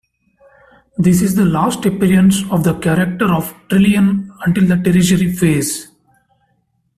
This 0.97 1.21
is 1.21 1.35
the 1.35 1.45
last 1.45 1.85
appearance 1.85 2.41
of 2.49 2.63
the 2.63 2.73
character 2.79 3.31
of 3.31 3.53
Trillian 3.67 4.35
until 4.43 4.65
the 4.65 4.77
Tertiary 4.77 5.31
Phase. 5.35 5.91